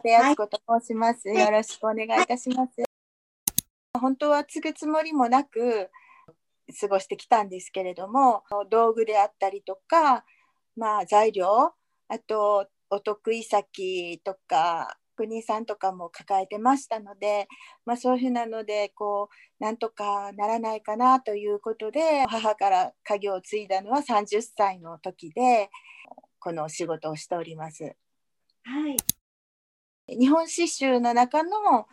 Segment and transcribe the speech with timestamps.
[0.00, 2.84] 敦子と申します、はい、よろしくお願いいたします。
[3.98, 5.90] 本当は継ぐつもりもなく
[6.80, 10.24] 過ごしてきたんですけれども、道具であったりとか、
[10.76, 11.72] まあ材料、
[12.08, 17.48] あとお得意先とか国さんとかも抱えてましたので、
[17.84, 25.70] まあ、そういうふうなのでこうなんとかならないかなということで母から家業を継いだのは30歳の時で
[26.38, 27.96] この仕事をしております。
[28.64, 28.96] はい、
[30.08, 31.86] 日本刺繍の中の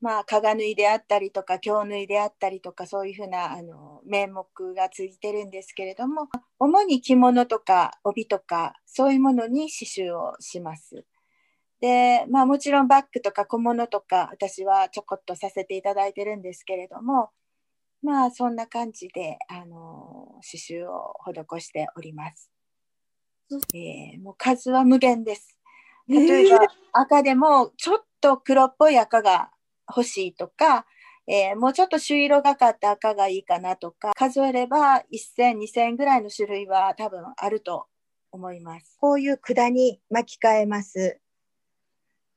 [0.00, 6.28] まあ、縫いであったりとか京縫いであったりとかそういうふうなあの名目がついてるんですけれども
[6.58, 11.04] 主に着物とか帯とかそういうものに刺繍をします。
[11.80, 17.30] で、まあもちろんバッグとか小物とか私はちょこっとさせていただいてるんですけれども、
[18.02, 22.50] まあそんな感じで、あの刺繍を施しております。
[23.74, 25.59] えー、もう数は無限です。
[26.10, 29.50] 例えば赤でもちょっと黒っぽい赤が
[29.88, 30.86] 欲しいとか、
[31.28, 37.86] えー、もうちょっと朱色がかった赤がいいかなとか数えれば1000、2000ぐらいの種類は多分あると
[38.32, 38.96] 思います。
[39.00, 41.20] こういう管に巻き替えます。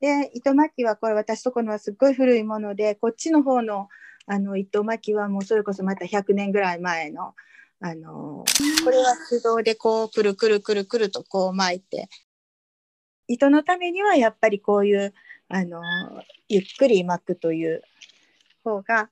[0.00, 3.88] で糸巻きはこれ私とこのはすっごい古いものでこっちの方の
[4.26, 7.34] あの糸巻きはもうそれこそまた100年ぐらい前の
[7.80, 8.44] あの
[8.84, 12.08] これは手動でこうくるくるくるくるとこう巻いて
[13.28, 15.14] 糸のためにはやっぱりこういう
[15.48, 15.82] あの
[16.48, 17.82] ゆっくり巻くという
[18.64, 19.10] 方が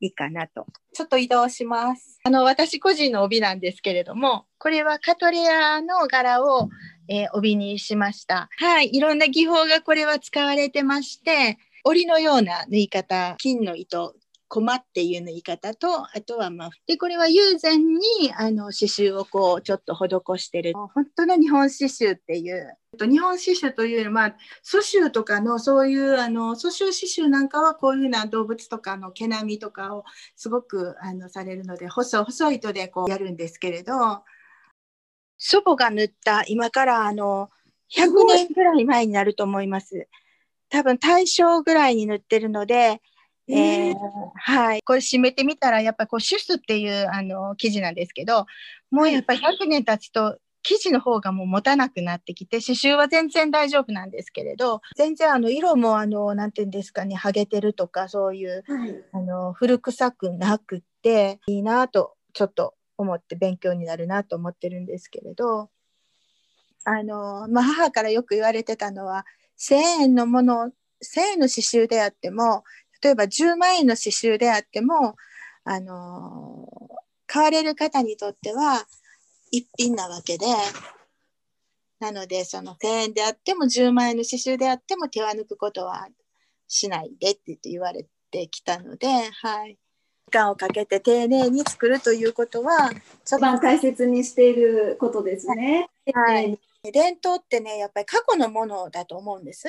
[0.00, 0.66] いいかなと。
[0.92, 2.20] ちょっと移動します。
[2.24, 6.68] あの私個人の帯なんですけれども、これはカトレアの柄を、
[7.08, 8.48] えー、帯にしました。
[8.58, 14.14] はい、いろんな技法がこれは使われてまして、織りのような縫い方、金の糸
[14.52, 18.00] 駒っていう縫い方とあとはまあでこれは友禅に
[18.36, 30.04] あの刺繍をこうちょっと施してる本当の日本刺繍っていう日本刺繍というよりまあ蘇州とかのそういうあの蘇州刺繍なんかはこういうふうな動物とかの毛並みとかを
[30.36, 33.94] すごくあのされるので細細い糸でこうやるんですけれど
[35.38, 37.48] 祖母が縫った今からあの
[37.96, 40.08] 100年ぐらい前になると思います。
[40.68, 43.02] 多分大正ぐらいに塗ってるので
[43.54, 43.96] えー、
[44.34, 48.46] はい、これ締めてみたらやっぱこうシュスっていうあの生地なんですけど
[48.90, 65.68] もうやっぱり100年経つと生地の方がもう持たなくなってきて刺繍は全然大丈夫なんですけれど全然あの色もあのなんていうんですかね剥げてるとかそういう、はい、あの古臭くなくっていいなとちょっと思って勉強になるなと思ってるんですけれど
[66.84, 69.26] あの、まあ、母からよく言われてたのは
[69.58, 70.70] 1,000円のもの
[71.02, 72.64] 1,000円の刺繍であっても
[73.02, 75.16] 例えば10万円の刺繍であっても、
[75.64, 76.94] あのー、
[77.26, 78.86] 買われる方にとっては
[79.50, 80.46] 一品なわけで、
[82.00, 86.08] なので、その1000円であっても10万円の刺繍であっても手は抜くことは
[86.66, 89.78] しないでって言われてきたので、はい。
[90.26, 92.90] 時間をかけて丁寧に作るということは、
[93.24, 95.88] 一番大切にしていることですね。
[96.12, 96.58] はい。
[96.90, 99.68] 伝統ってね、やっぱり過去のものだと思うんです。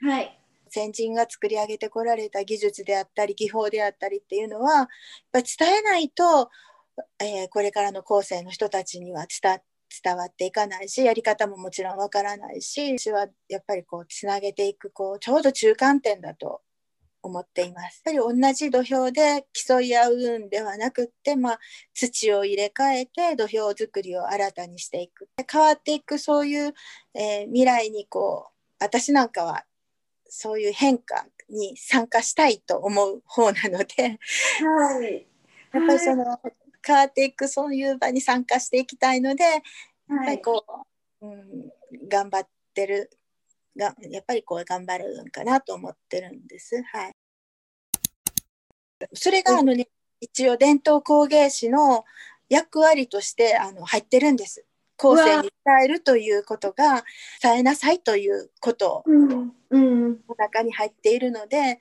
[0.00, 0.38] はい。
[0.74, 4.88] 先人が作り上げてこられた技術であったり技法であったりっていうのはやっ
[5.32, 6.50] ぱ伝えないと、
[7.20, 9.60] えー、これからの後世の人たちには伝
[10.02, 16.62] 伝わっていかないしやり方ももちろんわからないし私はやっぱりこうつなげていくこうちょうど中間点だと
[17.22, 18.02] 思っています。
[18.04, 21.58] やっぱり同じ土俵で競い合うんではなくって、まあ、
[21.94, 26.74] 土を入れ替えて土俵作りを新たにしていく変わっていくそういう、
[27.14, 29.64] えー、未来にこう私なんかは
[30.36, 34.18] そういう変化に参加したいと思う方なので、
[34.60, 35.26] はい、
[35.72, 36.52] やっぱりその、はい、
[36.84, 40.64] 変わっていくそういう場に参加していきたいので、やっぱりこ
[41.20, 41.72] う、うん、
[42.08, 43.10] 頑張ってる
[43.76, 46.82] がやっぱりこう頑張るんかなと思ってるんです。
[46.82, 47.12] はい、
[49.12, 49.88] それがあの、ね、
[50.20, 52.04] 一応伝統工芸士の
[52.48, 54.66] 役割としてあの入ってるんです。
[55.04, 57.04] 後世に伝えるということが
[57.42, 61.78] 伝えなさいということの中に入っているので、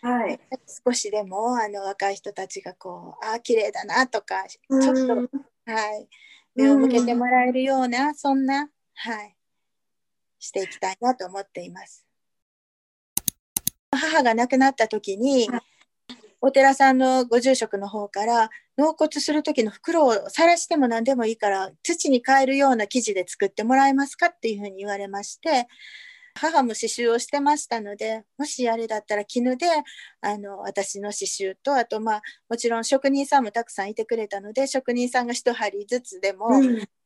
[0.00, 0.40] はい、
[0.84, 5.16] 少しでもあの若い人たちがこうああ綺麗だなとかちょっと、
[5.70, 6.08] はい、
[6.54, 9.36] 目を向けてもらえるような、そんな、はい、
[10.38, 12.06] していきたいなと思っています。
[13.90, 15.48] 母が亡くなった時に、
[16.44, 25.68] お寺さんのご住職の方から納骨する時の袋を晒しても何でもいいから土に変えるような生地で作ってもらえますかっていうふうに言われまして
[26.34, 29.66] 母も刺繍をしてましたのでもしあれだったら絹で
[30.20, 36.48] あの私の刺繍とあとまあもちろん職人さんもたくさんいてくれたので職人さんが一針ずつでも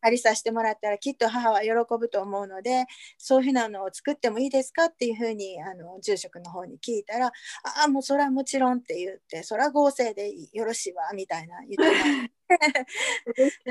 [0.00, 2.86] 針刺してもらったらきっと母は喜ぶと思うので
[3.18, 7.26] そういうふうなのを作ってもいいですかっていうふうにあの住職の方に聞いたら
[7.64, 12.30] 「ああもうそれはもちろん」って言って「それは合成でよろしいわ」みたいな言って
[13.36, 13.66] でそ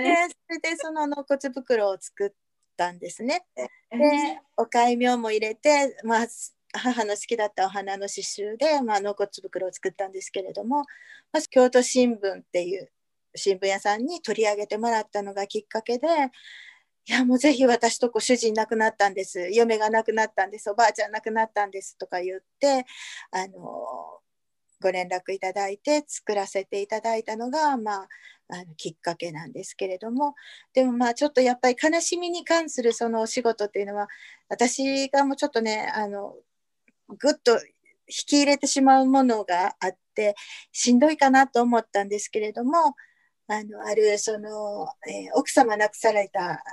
[0.49, 2.31] れでその納骨袋を作っ
[2.75, 3.45] たんですね。
[3.55, 6.27] でお戒名も入れて、まあ、
[6.73, 10.83] 母の好きだったお花の刺繍で、まあ、納骨袋を作ったんですけれども、
[11.31, 12.91] まず京都新聞っていう
[13.35, 16.07] 新聞屋さんに取り上げてもらったのがきっかけで
[17.07, 19.49] いやもうぜひ私とこ主人亡くなったんです。
[19.51, 20.71] 嫁が亡くなったんです。
[20.71, 22.85] おばあちゃん亡くなったんですとか言って
[23.31, 24.21] あの
[24.81, 28.07] ご連絡いただいて作らせていただいたのが、まあ、
[28.49, 30.35] あのきっかけなんですけれども。
[30.73, 34.07] でもまあちょっとやっぱり悲しみに関するそのお仕事っていうのは
[34.49, 36.35] 私がもうちょっとねあの
[37.17, 37.59] ぐっと引
[38.27, 40.35] き入れてしまうものがあって
[40.71, 42.95] しんどいかなと思ったんですけれども
[43.47, 46.63] あのあるその、えー、奥様亡くされた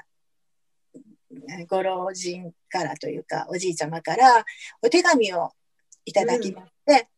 [1.69, 4.45] ご老人からというかおじいちゃまから
[4.83, 5.51] お手紙を
[6.05, 7.09] いただきまして、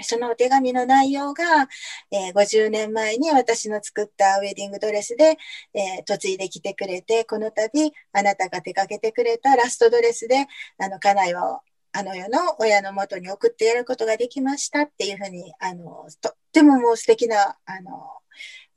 [0.00, 1.68] そのお手紙の内容が、
[2.10, 5.36] えー、50年前に私の作ったウェディングドレスで、
[5.74, 10.46] えー、嫁いできてくれて、この度あなたが手掛けてくれたラストドレスで、
[10.78, 11.60] あの、家内を
[11.92, 18.08] あの世の親のもとに送ってやることができましたっていうふうに、あの、とってももう素敵な、あの、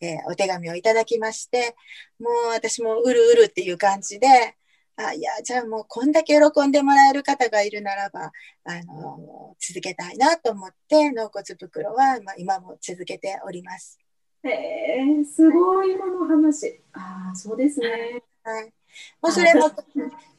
[0.01, 1.75] えー、お手紙をいただきまして、
[2.19, 4.55] もう私もうるうるっていう感じで、
[4.97, 8.31] あいやじゃあもうこんだけ喜んでもらえる方がいるならば
[8.63, 13.99] あの続けたいなと思って納骨袋は、まあ、今も続けております。
[14.43, 16.81] へえすごいもの話。
[16.93, 18.23] ああそうですね。
[18.43, 18.73] はい。
[19.21, 19.71] もうそれも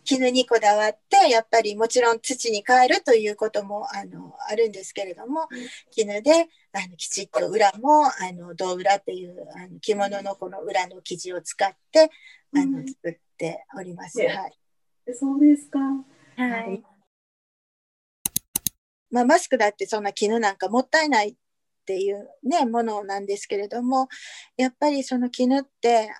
[0.04, 5.48] 絹にこだわってやっぱりもちろん土に変えるということもあのあるんですけれども
[5.90, 12.10] 絹であのきちっと裏もあの胴裏っていうあの着物のこの裏の生地を使って
[12.54, 14.20] あの作っております。
[14.20, 14.58] はい。
[15.14, 15.78] そうですか。
[15.78, 16.82] はい。
[19.10, 21.34] まあ、マスクだってそんな絹なんかもったいないっ
[21.87, 24.08] ていうねものなんですけれども
[24.56, 26.10] やっぱりその絹って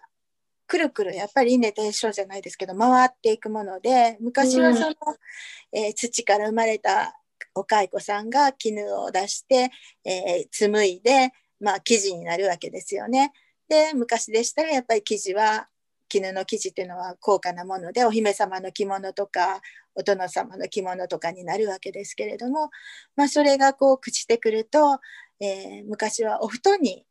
[0.67, 7.14] くるくるやっぱり稲伝承じゃないですけど回っていくもので昔はその、うん、えー、土から生まれた
[7.55, 9.70] お蚕さんが絹を出して、
[10.05, 13.32] えー、紡いで、まあ、生地になるわけですよね。
[13.69, 15.69] で昔でしたらやっぱり生地は
[16.08, 19.61] 絹の生地っていうのは高価なものでお姫様の着物とか
[19.94, 22.70] お殿様の着物とかになるわけですけれども、
[23.17, 25.00] まあ、それがこう朽ちてくると、
[25.41, 27.05] えー、昔はお布団に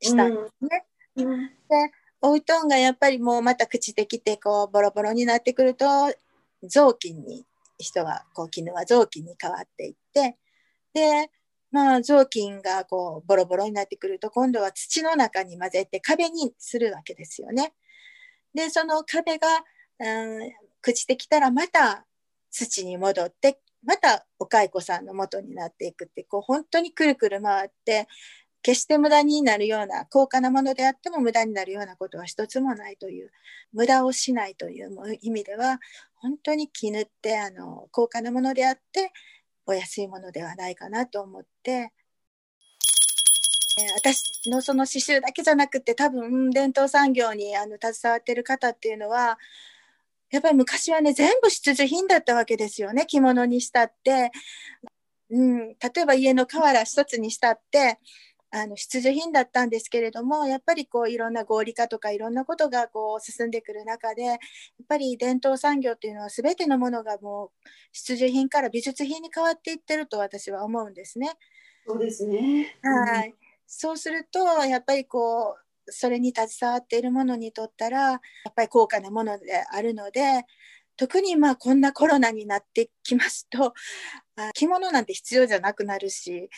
[0.00, 0.84] したんですね。
[1.16, 1.52] うんうん、で
[2.20, 5.86] お布団がやっぱりもうまた朽ちてきてこうボロボロになってくると
[6.62, 7.46] 雑巾に
[7.78, 10.36] 人はこう絹は雑巾に変わっていって
[10.92, 11.30] で
[11.70, 17.74] まあ雑巾がこうボロボロになってくると今度は土の中に混ぜて壁にするわけですよね。
[18.54, 19.48] でその壁が、
[19.98, 20.38] うん、
[20.84, 22.06] 朽ちてきたらまた
[22.50, 28.08] 土に戻ってまたお蚕さんの元になっていくってこう本当にくるくる回って
[28.62, 33.30] 決して無駄になるような高価なものであっても無駄になるようなことは一つもないという
[33.74, 34.90] 無駄をしないという
[35.20, 35.80] 意味では
[36.14, 39.12] 本当に絹ってあの高価なものであって
[39.66, 41.92] お安いものではないかなと思って
[43.96, 49.38] 私のその刺繍だけじゃなくて多分伝統産業にあの携わってる方っていうのは
[50.30, 54.30] やっぱり昔はね全部必需品だったわけですよね着物にしたって、
[55.30, 57.98] うん、例えば家の瓦一つにしたって
[58.56, 64.38] あの必需品だったんですけれどもやっぱりこういろんな合理化とかいろんなことがこう進んでくる中でやっ
[64.88, 67.50] ぱり伝統産業っていうのは全てのものがもう
[67.90, 71.32] 必需品から美術品に変わっていってると私は思うんですね。
[71.86, 73.34] そうですね、はい、
[73.66, 75.56] そうするとやっぱりこ
[75.86, 78.20] うそれに携わっているものにとったらやっ
[78.54, 80.44] ぱり高価なものであるので
[80.96, 83.74] 特にまあこんなコロナになってきますと
[84.54, 86.48] 着物なんて必要じゃなくなるし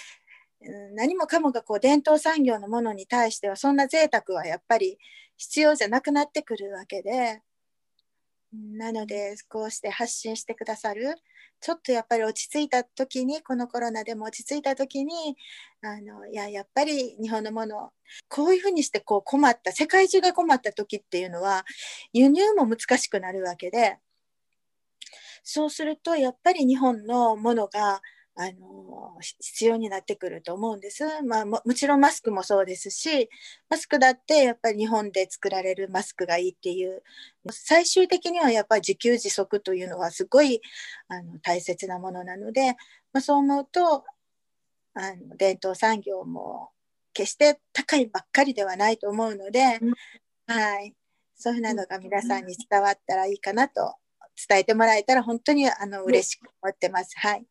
[0.95, 4.99] 何もかもがこう伝統産業のものに対してはそんな贅沢はやっぱり
[5.37, 7.41] 必要じゃなくなってくるわけで
[8.77, 11.15] なのでこうして発信してくださる
[11.61, 15.37] ちょっとやっぱり落ち着いた時にこのコロナでも落ち着いた時に
[15.83, 17.91] あのいややっぱり日本のもの
[18.29, 21.65] こういうふうにしてこう困った世界中が困った時っていうのは
[22.13, 23.99] 輸入も難しくなるわけで
[25.43, 28.03] そうするとやっぱり日本のものが
[28.37, 33.31] あの必要になってくると思うんです、まあ、ももちろんマスクもそうですし
[33.71, 37.03] マスクだってやっぱり日本で作られるマスクがいいっていう。
[37.51, 40.61] 最終的にはやっぱり自給自足というのはすごい
[41.09, 42.73] あの大切なものなので、
[43.13, 44.05] まあ、そう思うと
[44.95, 46.71] あの伝統産業も
[47.13, 49.95] 決して高いばっかりではないと思うので、うん、
[50.47, 50.95] はい、
[51.37, 53.95] そういうのが皆さんに伝わったらいいかなと
[54.49, 57.13] 伝えてもらえたら本当にあの嬉しく思ってます。
[57.17, 57.47] はい。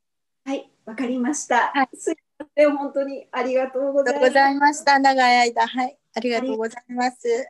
[0.45, 1.71] はい、わかりました。
[1.73, 4.11] はい、すいません、本当にありがとうござ
[4.49, 4.99] いました。
[4.99, 7.49] 長い間、はい、ありがとうございます。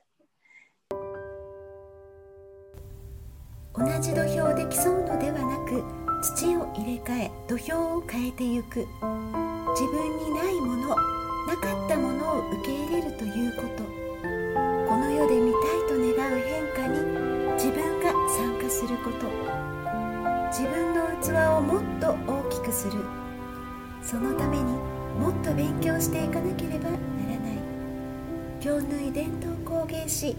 [3.73, 5.83] 同じ土俵で競うのではなく、
[6.23, 8.87] 土を入れ替え、土俵を変えてゆく。
[9.75, 10.95] 自分にないもの、
[11.45, 13.83] なかったものを受け入れるということ。
[14.87, 16.99] この世で見たいと願う変化に
[17.55, 19.27] 自分が参加すること。
[20.53, 23.24] 自分の器をもっと大きくする
[24.05, 24.63] そのために
[25.19, 26.97] もっと勉強していかなければなら
[27.39, 27.57] ない
[28.61, 30.35] 京縫伝統工芸士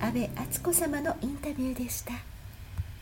[0.00, 2.35] 安部敦子様のインタビューでした。